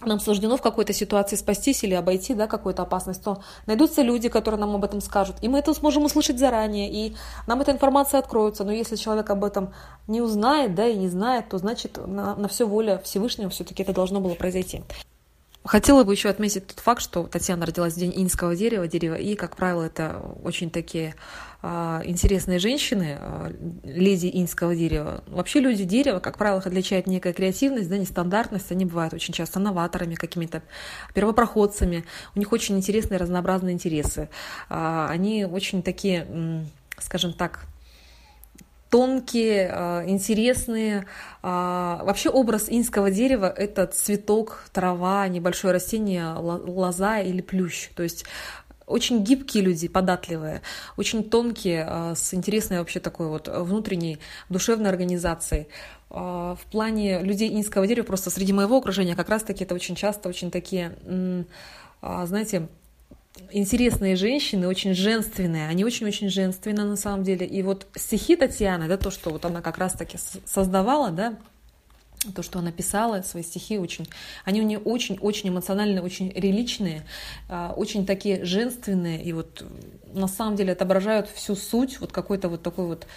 нам 0.06 0.20
суждено 0.20 0.58
в 0.58 0.62
какой-то 0.62 0.94
ситуации 0.94 1.36
спастись 1.36 1.84
или 1.84 1.94
обойти 1.94 2.34
да, 2.34 2.48
какую-то 2.48 2.84
опасность, 2.84 3.24
то 3.24 3.42
найдутся 3.68 4.02
люди, 4.02 4.30
которые 4.30 4.60
нам 4.60 4.76
об 4.76 4.84
этом 4.84 5.02
скажут. 5.02 5.38
И 5.42 5.48
мы 5.48 5.60
это 5.60 5.74
сможем 5.74 6.06
услышать 6.06 6.40
заранее, 6.40 6.92
и 6.92 7.16
нам 7.48 7.62
эта 7.62 7.72
информация 7.72 8.20
откроется. 8.20 8.64
Но 8.64 8.72
если 8.72 8.96
человек 8.96 9.30
об 9.30 9.44
этом 9.44 9.74
не 10.08 10.22
узнает 10.22 10.76
да, 10.76 10.88
и 10.88 10.96
не 10.96 11.08
знает, 11.08 11.50
то 11.50 11.58
значит 11.58 12.00
на, 12.06 12.36
на 12.36 12.48
все 12.48 12.66
воля 12.66 13.02
Всевышнего 13.04 13.50
все-таки 13.50 13.84
это 13.84 13.94
должно 13.94 14.20
было 14.20 14.34
произойти. 14.34 14.84
Хотела 15.64 16.04
бы 16.04 16.14
еще 16.14 16.30
отметить 16.30 16.66
тот 16.66 16.80
факт, 16.80 17.04
что 17.04 17.24
Татьяна 17.28 17.68
родилась 17.68 17.94
в 17.94 17.98
день 17.98 18.12
инского 18.16 18.56
дерева, 18.56 18.88
дерева 18.88 19.14
и, 19.14 19.36
как 19.36 19.56
правило, 19.56 19.84
это 19.84 20.20
очень 20.44 20.72
такие 20.72 21.14
а, 21.62 22.02
интересные 22.04 22.58
женщины, 22.58 23.18
а, 23.20 23.52
леди 23.84 24.32
инского 24.34 24.76
дерева. 24.76 25.24
Вообще 25.28 25.60
люди 25.60 25.84
дерева, 25.84 26.20
как 26.20 26.40
правило, 26.40 26.60
их 26.60 26.66
отличает 26.66 27.06
некая 27.06 27.32
креативность, 27.32 27.90
да, 27.90 27.98
нестандартность. 28.00 28.72
Они 28.72 28.86
бывают 28.86 29.14
очень 29.14 29.36
часто 29.36 29.60
новаторами, 29.60 30.16
какими-то 30.16 30.64
первопроходцами. 31.14 32.06
У 32.34 32.40
них 32.40 32.52
очень 32.52 32.76
интересные 32.78 33.20
разнообразные 33.20 33.74
интересы. 33.76 34.30
А, 34.68 35.08
они 35.10 35.46
очень 35.46 35.84
такие, 35.84 36.66
скажем 36.98 37.34
так, 37.34 37.68
тонкие, 38.92 39.68
интересные. 40.08 41.08
Вообще 41.42 42.30
образ 42.30 42.66
инского 42.70 43.10
дерева– 43.10 43.52
это 43.58 43.88
цветок, 43.88 44.66
трава, 44.72 45.28
небольшое 45.28 45.74
растение, 45.74 46.34
лоза 46.36 47.20
или 47.20 47.42
плющ. 47.42 47.90
То 47.96 48.04
есть 48.04 48.26
очень 48.92 49.24
гибкие 49.24 49.64
люди, 49.64 49.88
податливые, 49.88 50.62
очень 50.98 51.24
тонкие, 51.24 51.86
а, 51.88 52.16
с 52.16 52.34
интересной 52.34 52.80
вообще 52.80 53.00
такой 53.00 53.28
вот 53.28 53.48
внутренней 53.48 54.20
душевной 54.50 54.90
организацией. 54.90 55.68
А, 56.10 56.56
в 56.56 56.66
плане 56.70 57.22
людей 57.22 57.50
инского 57.58 57.88
дерева, 57.88 58.06
просто 58.06 58.30
среди 58.30 58.54
моего 58.54 58.78
окружения, 58.78 59.16
как 59.16 59.30
раз-таки 59.30 59.64
это 59.64 59.74
очень 59.76 59.96
часто 59.96 60.30
очень 60.30 60.52
такие, 60.52 60.98
а, 62.02 62.26
знаете, 62.26 62.68
интересные 63.52 64.16
женщины, 64.16 64.68
очень 64.68 64.94
женственные, 64.94 65.68
они 65.68 65.84
очень-очень 65.84 66.30
женственные 66.30 66.86
на 66.86 66.96
самом 66.96 67.24
деле. 67.24 67.46
И 67.46 67.62
вот 67.64 67.88
стихи 67.96 68.36
Татьяны, 68.36 68.88
да, 68.88 68.98
то, 68.98 69.12
что 69.12 69.30
вот 69.30 69.46
она 69.46 69.62
как 69.62 69.78
раз-таки 69.78 70.18
создавала, 70.46 71.12
да, 71.12 71.38
то, 72.36 72.44
что 72.44 72.60
она 72.60 72.72
писала, 72.72 73.22
свои 73.24 73.44
стихи 73.44 73.80
очень, 73.80 74.08
они 74.46 74.62
у 74.62 74.64
нее 74.64 74.80
очень-очень 74.80 75.50
эмоциональные, 75.50 76.04
очень 76.04 76.32
реличные, 76.32 77.04
а, 77.50 77.74
очень 77.76 78.06
такие 78.06 78.46
женственные, 78.46 79.24
и 79.24 79.34
вот 79.34 79.66
на 80.14 80.28
самом 80.28 80.56
деле 80.56 80.74
отображают 80.74 81.30
всю 81.30 81.56
суть 81.56 82.00
вот 82.00 82.12
какой-то 82.12 82.50
вот 82.50 82.62
такой 82.62 82.86
вот 82.86 83.08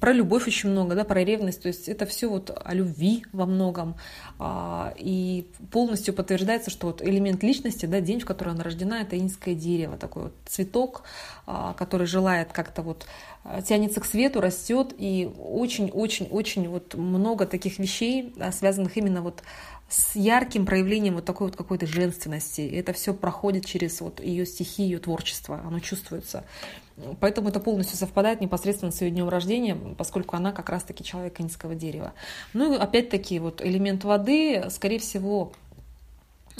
про 0.00 0.12
любовь 0.12 0.46
очень 0.46 0.70
много, 0.70 0.94
да, 0.94 1.04
про 1.04 1.24
ревность, 1.24 1.62
то 1.62 1.68
есть 1.68 1.88
это 1.88 2.06
все 2.06 2.28
вот 2.28 2.50
о 2.62 2.74
любви 2.74 3.24
во 3.32 3.46
многом, 3.46 3.96
а, 4.38 4.94
и 4.96 5.50
полностью 5.70 6.14
подтверждается, 6.14 6.70
что 6.70 6.88
вот 6.88 7.02
элемент 7.02 7.42
личности, 7.42 7.86
да, 7.86 8.00
день, 8.00 8.20
в 8.20 8.24
который 8.24 8.52
она 8.52 8.62
рождена, 8.62 9.00
это 9.00 9.18
инское 9.18 9.54
дерево, 9.54 9.96
такой 9.96 10.24
вот 10.24 10.34
цветок, 10.46 11.02
а, 11.46 11.74
который 11.74 12.06
желает 12.06 12.52
как-то 12.52 12.82
вот 12.82 13.06
а, 13.44 13.62
тянется 13.62 14.00
к 14.00 14.04
свету, 14.04 14.40
растет, 14.40 14.94
и 14.96 15.30
очень-очень-очень 15.38 16.68
вот 16.68 16.94
много 16.94 17.46
таких 17.46 17.78
вещей, 17.78 18.34
связанных 18.52 18.96
именно 18.96 19.22
вот 19.22 19.42
с 19.88 20.16
ярким 20.16 20.66
проявлением 20.66 21.14
вот 21.14 21.24
такой 21.24 21.48
вот 21.48 21.56
какой-то 21.56 21.86
женственности. 21.86 22.60
И 22.60 22.76
это 22.76 22.92
все 22.92 23.14
проходит 23.14 23.64
через 23.64 24.00
вот 24.00 24.20
ее 24.20 24.44
стихи, 24.44 24.82
ее 24.82 24.98
творчество, 24.98 25.60
оно 25.64 25.80
чувствуется. 25.80 26.44
Поэтому 27.20 27.48
это 27.48 27.60
полностью 27.60 27.96
совпадает 27.96 28.40
непосредственно 28.40 28.92
с 28.92 29.00
ее 29.00 29.10
днем 29.10 29.28
рождения, 29.28 29.76
поскольку 29.96 30.36
она 30.36 30.52
как 30.52 30.68
раз-таки 30.68 31.04
человек 31.04 31.40
инского 31.40 31.74
дерева. 31.74 32.12
Ну 32.52 32.74
и 32.74 32.76
опять-таки 32.76 33.38
вот 33.38 33.62
элемент 33.62 34.04
воды, 34.04 34.64
скорее 34.70 34.98
всего, 34.98 35.52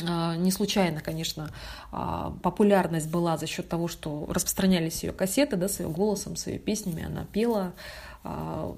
а, 0.06 0.36
не 0.36 0.50
случайно, 0.50 1.00
конечно, 1.00 1.50
а, 1.90 2.32
популярность 2.42 3.10
была 3.10 3.36
за 3.36 3.46
счет 3.46 3.68
того, 3.68 3.88
что 3.88 4.26
распространялись 4.30 5.02
ее 5.02 5.12
кассеты, 5.12 5.56
да, 5.56 5.68
с 5.68 5.80
ее 5.80 5.88
голосом, 5.88 6.36
с 6.36 6.46
ее 6.46 6.58
песнями. 6.58 7.04
Она 7.04 7.24
пела 7.24 7.72
а, 8.22 8.76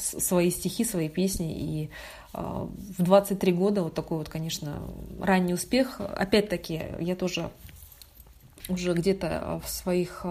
свои 0.00 0.50
стихи, 0.50 0.84
свои 0.84 1.08
песни. 1.08 1.52
И 1.52 1.90
в 2.32 3.02
23 3.02 3.52
года 3.52 3.82
вот 3.82 3.94
такой 3.94 4.18
вот, 4.18 4.28
конечно, 4.28 4.82
ранний 5.20 5.54
успех. 5.54 6.00
Опять-таки, 6.00 6.82
я 7.00 7.16
тоже 7.16 7.50
уже 8.68 8.92
где-то 8.92 9.60
в 9.64 9.68
своих 9.68 10.26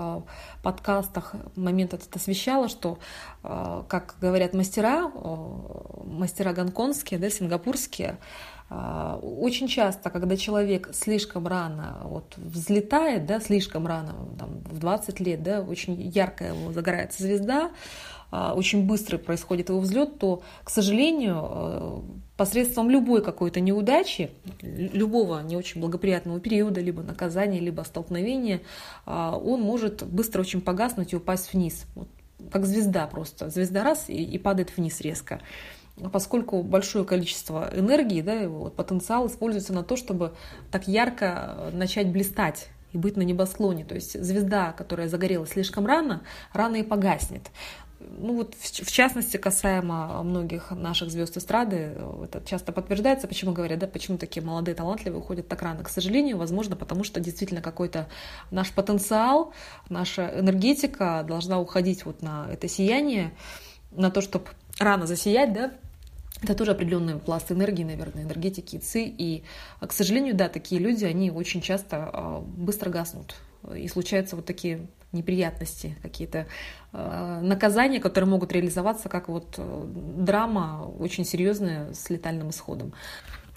подкастах 0.62 1.34
момент 1.56 1.94
этот 1.94 2.16
освещала, 2.16 2.70
что, 2.70 3.00
как 3.42 4.16
говорят 4.22 4.54
мастера, 4.54 5.12
мастера 6.06 6.54
гонконгские, 6.54 7.20
да, 7.20 7.32
сингапурские, 7.32 8.10
а, 8.12 8.18
очень 8.70 9.68
часто, 9.68 10.10
когда 10.10 10.36
человек 10.36 10.90
слишком 10.94 11.48
рано 11.48 12.00
вот, 12.04 12.36
взлетает, 12.38 13.26
да, 13.26 13.40
слишком 13.40 13.88
рано, 13.88 14.14
там, 14.38 14.60
в 14.70 14.80
20 14.80 15.20
лет, 15.22 15.42
да, 15.42 15.62
очень 15.62 16.02
яркая 16.02 16.54
его 16.54 16.74
загорается 16.74 17.24
звезда, 17.24 17.72
а, 18.30 18.54
очень 18.54 18.86
быстро 18.86 19.18
происходит 19.18 19.70
его 19.70 19.80
взлет, 19.80 20.20
то, 20.20 20.42
к 20.64 20.70
сожалению, 20.70 21.40
э, 21.50 22.02
посредством 22.36 22.90
любой 22.90 23.24
какой-то 23.24 23.62
неудачи, 23.62 24.32
любого 24.62 25.42
не 25.42 25.56
очень 25.56 25.80
благоприятного 25.80 26.40
периода, 26.42 26.82
либо 26.82 27.04
наказания, 27.04 27.60
либо 27.60 27.84
столкновения, 27.84 28.62
а, 29.06 29.38
он 29.38 29.62
может 29.62 30.04
быстро 30.04 30.42
очень 30.42 30.62
погаснуть 30.62 31.14
и 31.14 31.16
упасть 31.16 31.54
вниз. 31.54 31.86
Вот, 31.96 32.10
как 32.52 32.66
звезда 32.66 33.08
просто. 33.08 33.50
Звезда 33.50 33.84
раз 33.84 34.10
и, 34.10 34.24
и 34.24 34.38
падает 34.38 34.76
вниз 34.76 35.00
резко 35.00 35.40
поскольку 36.12 36.62
большое 36.64 37.06
количество 37.06 37.70
энергии, 37.74 38.22
да, 38.22 38.34
его 38.34 38.60
вот, 38.60 38.76
потенциал 38.76 39.28
используется 39.28 39.74
на 39.74 39.84
то, 39.84 39.96
чтобы 39.96 40.34
так 40.72 40.88
ярко 40.88 41.72
начать 41.74 42.12
блистать 42.12 42.68
и 42.94 42.98
быть 42.98 43.18
на 43.18 43.24
небосклоне. 43.24 43.84
То 43.84 43.96
есть 43.96 44.22
звезда, 44.22 44.74
которая 44.74 45.08
загорелась 45.08 45.52
слишком 45.52 45.86
рано, 45.86 46.22
рано 46.54 46.76
и 46.78 46.84
погаснет. 46.84 47.50
Ну 48.00 48.36
вот 48.36 48.54
в, 48.56 48.92
частности 48.92 49.38
касаемо 49.38 50.22
многих 50.22 50.70
наших 50.70 51.10
звезд 51.10 51.36
эстрады, 51.36 51.98
это 52.24 52.44
часто 52.46 52.72
подтверждается, 52.72 53.28
почему 53.28 53.54
говорят, 53.54 53.80
да, 53.80 53.88
почему 53.88 54.20
такие 54.20 54.46
молодые 54.46 54.76
талантливые 54.76 55.20
уходят 55.20 55.48
так 55.48 55.64
рано. 55.64 55.84
К 55.84 55.90
сожалению, 55.90 56.38
возможно, 56.38 56.76
потому 56.76 57.04
что 57.04 57.20
действительно 57.20 57.62
какой-то 57.62 58.08
наш 58.52 58.72
потенциал, 58.72 59.52
наша 59.90 60.40
энергетика 60.40 61.26
должна 61.28 61.60
уходить 61.60 62.06
вот 62.06 62.22
на 62.22 62.48
это 62.52 62.68
сияние, 62.68 63.34
на 63.92 64.12
то, 64.12 64.22
чтобы 64.22 64.46
рано 64.78 65.08
засиять, 65.08 65.54
да, 65.54 65.72
это 66.42 66.54
тоже 66.54 66.72
определенный 66.72 67.18
пласт 67.18 67.52
энергии, 67.52 67.84
наверное, 67.84 68.24
энергетики 68.24 68.78
ЦИ. 68.78 69.14
И, 69.18 69.44
к 69.80 69.92
сожалению, 69.92 70.36
да, 70.36 70.50
такие 70.50 70.80
люди, 70.80 71.06
они 71.06 71.32
очень 71.32 71.62
часто 71.62 72.10
а, 72.12 72.40
быстро 72.42 72.90
гаснут. 72.90 73.36
И 73.76 73.88
случаются 73.88 74.36
вот 74.36 74.46
такие 74.46 74.88
неприятности, 75.12 75.96
какие-то 76.02 76.48
э, 76.94 77.40
наказания, 77.42 78.00
которые 78.00 78.30
могут 78.30 78.52
реализоваться 78.52 79.10
как 79.10 79.30
вот 79.30 79.56
э, 79.58 79.84
драма 80.18 80.94
очень 81.00 81.26
серьезная 81.26 81.94
с 81.94 82.10
летальным 82.10 82.50
исходом. 82.50 82.94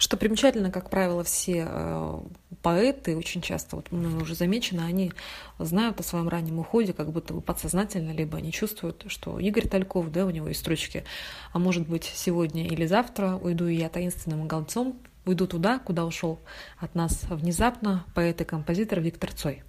Что 0.01 0.17
примечательно, 0.17 0.71
как 0.71 0.89
правило, 0.89 1.23
все 1.25 1.67
э, 1.69 2.21
поэты 2.63 3.19
очень 3.19 3.43
часто, 3.43 3.77
вот 3.77 3.93
уже 3.93 4.35
замечено, 4.35 4.87
они 4.87 5.13
знают 5.59 6.01
о 6.01 6.03
своем 6.03 6.27
раннем 6.27 6.59
уходе, 6.59 6.95
как 6.95 7.13
будто 7.13 7.35
бы 7.35 7.43
подсознательно, 7.43 8.13
либо 8.13 8.39
они 8.39 8.51
чувствуют, 8.51 9.05
что 9.09 9.39
Игорь 9.39 9.69
Тальков, 9.69 10.11
да, 10.11 10.25
у 10.25 10.31
него 10.31 10.49
есть 10.49 10.61
строчки, 10.61 11.05
а 11.53 11.59
может 11.59 11.87
быть 11.87 12.05
сегодня 12.05 12.67
или 12.67 12.87
завтра 12.87 13.35
уйду 13.35 13.67
я 13.67 13.91
таинственным 13.91 14.49
гонцом, 14.49 14.99
уйду 15.27 15.47
туда, 15.47 15.79
куда 15.79 16.07
ушел 16.07 16.41
от 16.79 16.95
нас 16.95 17.25
внезапно 17.29 18.07
поэт 18.15 18.41
и 18.41 18.45
композитор 18.45 19.01
Виктор 19.01 19.31
Цой. 19.31 19.65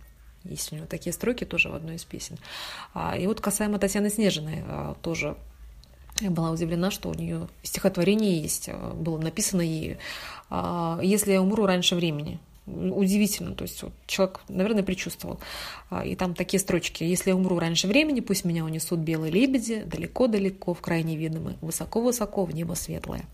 Есть 0.45 0.71
у 0.71 0.77
него 0.77 0.88
такие 0.88 1.11
строки 1.11 1.43
тоже 1.43 1.67
в 1.67 1.75
одной 1.75 1.95
из 1.95 2.05
песен. 2.05 2.38
И 3.19 3.27
вот 3.27 3.41
касаемо 3.41 3.79
Татьяны 3.79 4.09
Снежиной 4.09 4.63
тоже 5.01 5.35
я 6.21 6.31
была 6.31 6.51
удивлена, 6.51 6.91
что 6.91 7.09
у 7.09 7.13
нее 7.13 7.47
стихотворение 7.63 8.41
есть, 8.41 8.69
было 8.95 9.17
написано 9.17 9.61
ей 9.61 9.97
«Если 11.01 11.31
я 11.31 11.41
умру 11.41 11.65
раньше 11.65 11.95
времени» 11.95 12.39
удивительно. 12.65 13.55
То 13.55 13.63
есть 13.63 13.81
вот 13.83 13.93
человек, 14.07 14.41
наверное, 14.47 14.83
предчувствовал. 14.83 15.39
А, 15.89 16.05
и 16.05 16.15
там 16.15 16.33
такие 16.33 16.59
строчки. 16.59 17.03
«Если 17.03 17.29
я 17.29 17.35
умру 17.35 17.59
раньше 17.59 17.87
времени, 17.87 18.19
пусть 18.19 18.45
меня 18.45 18.63
унесут 18.63 18.99
белые 18.99 19.31
лебеди, 19.31 19.83
далеко-далеко, 19.85 20.73
в 20.73 20.81
край 20.81 21.03
невидимый, 21.03 21.57
высоко-высоко, 21.61 22.45
в 22.45 22.53
небо 22.53 22.73
светлое». 22.73 23.25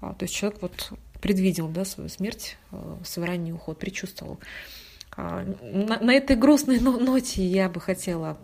А, 0.00 0.14
то 0.14 0.24
есть 0.24 0.34
человек 0.34 0.60
вот 0.60 0.92
предвидел 1.20 1.68
да, 1.68 1.84
свою 1.84 2.08
смерть, 2.08 2.56
а, 2.70 2.98
свой 3.04 3.26
ранний 3.26 3.52
уход, 3.52 3.78
предчувствовал. 3.78 4.38
На, 5.16 5.98
на 5.98 6.12
этой 6.12 6.36
грустной 6.36 6.78
ноте 6.78 7.46
я 7.46 7.70
бы 7.70 7.80
хотела 7.80 8.36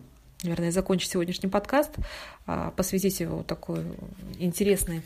наверное, 0.43 0.71
закончить 0.71 1.11
сегодняшний 1.11 1.49
подкаст, 1.49 1.97
посвятить 2.77 3.21
его 3.21 3.43
такой 3.43 3.85
интересной 4.39 5.03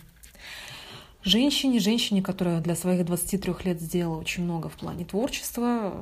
женщине, 1.26 1.80
женщине, 1.80 2.22
которая 2.22 2.60
для 2.60 2.76
своих 2.76 3.04
23 3.04 3.54
лет 3.64 3.80
сделала 3.80 4.18
очень 4.18 4.44
много 4.44 4.68
в 4.68 4.76
плане 4.76 5.04
творчества. 5.04 5.92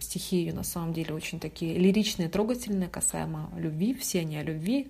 Стихи 0.00 0.36
ее 0.36 0.52
на 0.52 0.62
самом 0.62 0.92
деле 0.92 1.14
очень 1.14 1.40
такие 1.40 1.78
лиричные, 1.78 2.28
трогательные, 2.28 2.88
касаемо 2.88 3.50
любви. 3.56 3.94
Все 3.94 4.20
они 4.20 4.36
о 4.36 4.42
любви, 4.42 4.88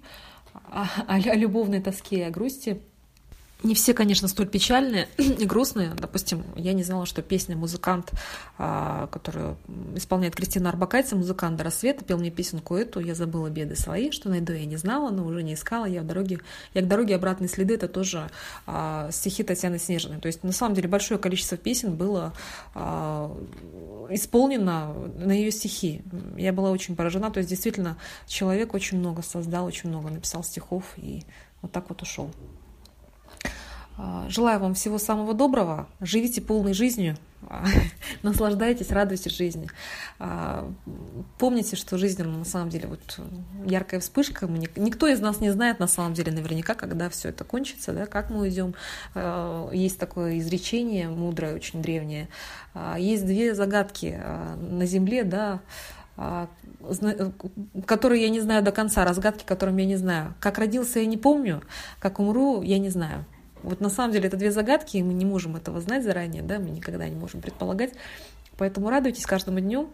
о, 0.65 0.89
о 1.07 1.19
любовной 1.19 1.81
тоске 1.81 2.19
и 2.19 2.23
о 2.23 2.31
грусти. 2.31 2.81
Не 3.63 3.75
все, 3.75 3.95
конечно, 3.95 4.29
столь 4.29 4.49
печальные 4.49 5.09
и 5.17 5.47
грустные. 5.47 5.93
Допустим, 5.97 6.45
я 6.57 6.75
не 6.75 6.83
знала, 6.83 7.07
что 7.07 7.23
песня 7.23 7.57
«Музыкант», 7.57 8.13
а, 8.59 9.07
которую 9.07 9.57
исполняет 9.95 10.37
Кристина 10.37 10.69
Арбакайте, 10.69 11.17
«Музыкант 11.17 11.57
до 11.57 11.65
рассвета», 11.65 12.05
пел 12.05 12.19
мне 12.19 12.31
песенку 12.31 12.77
эту 12.77 13.01
«Я 13.01 13.15
забыла 13.15 13.49
беды 13.49 13.75
свои», 13.75 14.11
что 14.11 14.29
найду 14.29 14.53
я 14.53 14.67
не 14.67 14.77
знала, 14.77 15.11
но 15.11 15.25
уже 15.25 15.43
не 15.43 15.55
искала. 15.55 15.87
Я, 15.87 16.03
в 16.03 16.07
дороге, 16.07 16.41
я 16.75 16.83
к 16.83 16.89
дороге 16.89 17.17
обратные 17.17 17.49
следы, 17.49 17.75
это 17.75 17.89
тоже 17.89 18.31
а, 18.67 19.11
стихи 19.11 19.43
Татьяны 19.43 19.79
Снежиной. 19.79 20.21
То 20.21 20.27
есть, 20.27 20.45
на 20.45 20.53
самом 20.53 20.75
деле, 20.75 20.89
большое 20.89 21.19
количество 21.19 21.57
песен 21.57 21.97
было 21.97 22.35
а, 22.75 23.35
исполнено 24.11 24.93
на 25.17 25.33
ее 25.33 25.51
стихи. 25.51 26.03
Я 26.37 26.53
была 26.53 26.71
очень 26.71 26.95
поражена. 26.95 27.31
То 27.31 27.39
есть, 27.39 27.49
действительно, 27.49 27.97
человек 28.27 28.75
очень 28.75 28.99
много 28.99 29.23
создал, 29.23 29.65
очень 29.65 29.89
много 29.89 30.11
написал 30.11 30.45
стихов 30.45 30.85
и 30.99 31.23
вот 31.63 31.73
так 31.73 31.89
вот 31.89 32.03
ушел. 32.03 32.31
А, 33.99 34.27
желаю 34.29 34.61
вам 34.61 34.75
всего 34.75 34.99
самого 34.99 35.33
доброго. 35.33 35.89
Живите 36.01 36.43
полной 36.43 36.75
жизнью. 36.75 37.17
Наслаждайтесь, 38.23 38.91
радуйтесь 38.91 39.35
жизни. 39.35 39.69
А, 40.19 40.71
помните, 41.39 41.77
что 41.77 41.97
жизнь 41.97 42.23
на 42.23 42.45
самом 42.45 42.69
деле 42.69 42.89
вот 42.89 43.21
яркая 43.65 44.01
вспышка. 44.01 44.47
Никто 44.47 45.07
из 45.07 45.21
нас 45.21 45.41
не 45.41 45.51
знает 45.51 45.79
на 45.81 45.87
самом 45.87 46.13
деле 46.13 46.31
наверняка, 46.31 46.75
когда 46.75 47.09
все 47.09 47.31
это 47.31 47.45
кончится, 47.45 47.93
да, 47.93 48.07
как 48.07 48.29
мы 48.29 48.41
уйдем. 48.41 48.75
А, 49.15 49.71
есть 49.73 49.99
такое 49.99 50.39
изречение 50.39 51.09
мудрое, 51.09 51.55
очень 51.55 51.81
древнее. 51.81 52.29
Есть 52.99 53.25
две 53.25 53.55
загадки 53.55 54.21
на 54.61 54.85
Земле, 54.85 55.25
да, 55.25 55.61
которые 57.87 58.23
я 58.23 58.29
не 58.29 58.41
знаю 58.41 58.63
до 58.63 58.71
конца, 58.71 59.05
разгадки, 59.07 59.45
которым 59.45 59.79
я 59.79 59.87
не 59.87 59.97
знаю. 59.97 60.35
Как 60.41 60.59
родился, 60.59 61.01
я 61.01 61.07
не 61.07 61.17
помню, 61.17 61.63
как 62.01 62.21
умру, 62.21 62.61
я 62.61 62.79
не 62.79 62.91
знаю. 62.91 63.25
Вот 63.67 63.81
на 63.81 63.91
самом 63.91 64.13
деле 64.13 64.29
это 64.29 64.37
две 64.37 64.53
загадки, 64.53 64.97
и 64.97 65.03
мы 65.03 65.13
не 65.13 65.25
можем 65.25 65.57
этого 65.57 65.81
знать 65.81 66.05
заранее, 66.05 66.43
да, 66.43 66.61
мы 66.61 66.71
никогда 66.71 67.09
не 67.09 67.17
можем 67.17 67.41
предполагать. 67.41 67.95
Поэтому 68.57 68.91
радуйтесь 68.91 69.27
каждому 69.27 69.59
дню, 69.59 69.91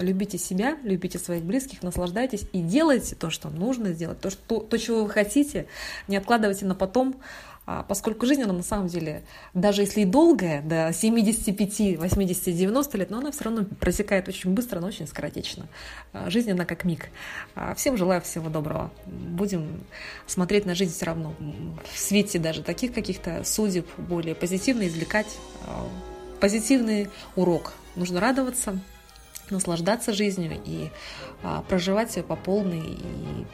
любите 0.00 0.38
себя, 0.38 0.78
любите 0.84 1.18
своих 1.18 1.42
близких, 1.42 1.82
наслаждайтесь 1.82 2.44
и 2.52 2.62
делайте 2.62 3.16
то, 3.16 3.28
что 3.28 3.50
нужно 3.50 3.92
сделать, 3.92 4.20
то, 4.20 4.30
что, 4.30 4.60
то 4.60 4.76
чего 4.76 5.02
вы 5.02 5.10
хотите, 5.10 5.66
не 6.06 6.16
откладывайте 6.16 6.64
на 6.64 6.76
потом, 6.76 7.16
а 7.57 7.57
поскольку 7.86 8.24
жизнь, 8.24 8.42
она 8.42 8.54
на 8.54 8.62
самом 8.62 8.86
деле, 8.86 9.24
даже 9.52 9.82
если 9.82 10.00
и 10.00 10.04
долгая, 10.06 10.62
до 10.62 10.90
75, 10.90 11.98
80, 11.98 12.56
90 12.56 12.98
лет, 12.98 13.10
но 13.10 13.18
она 13.18 13.30
все 13.30 13.44
равно 13.44 13.64
просекает 13.78 14.26
очень 14.26 14.54
быстро, 14.54 14.80
но 14.80 14.86
очень 14.86 15.06
скоротечно. 15.06 15.66
А, 16.14 16.30
жизнь, 16.30 16.50
она 16.50 16.64
как 16.64 16.84
миг. 16.84 17.10
А, 17.54 17.74
всем 17.74 17.98
желаю 17.98 18.22
всего 18.22 18.48
доброго. 18.48 18.90
Будем 19.04 19.84
смотреть 20.26 20.64
на 20.64 20.74
жизнь 20.74 20.94
все 20.94 21.04
равно 21.04 21.34
в 21.92 21.98
свете 21.98 22.38
даже 22.38 22.62
таких 22.62 22.94
каких-то 22.94 23.44
судеб, 23.44 23.86
более 23.98 24.34
позитивно 24.34 24.88
извлекать 24.88 25.38
позитивный 26.40 27.08
урок. 27.36 27.74
Нужно 27.96 28.18
радоваться, 28.18 28.78
наслаждаться 29.50 30.14
жизнью 30.14 30.58
и 30.64 30.90
проживать 31.68 32.16
ее 32.16 32.22
по 32.22 32.36
полной 32.36 32.80
и 32.80 33.46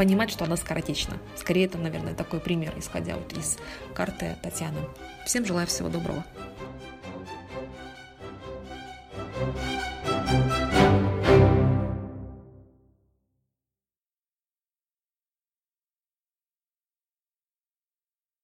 понимать, 0.00 0.30
что 0.30 0.46
она 0.46 0.56
скоротечна. 0.56 1.18
Скорее, 1.36 1.66
это, 1.66 1.76
наверное, 1.76 2.14
такой 2.14 2.40
пример, 2.40 2.72
исходя 2.78 3.16
вот 3.16 3.36
из 3.36 3.58
карты 3.92 4.34
Татьяны. 4.42 4.78
Всем 5.26 5.44
желаю 5.44 5.66
всего 5.66 5.90
доброго. 5.90 6.24
thank 9.40 9.64
you 9.64 9.69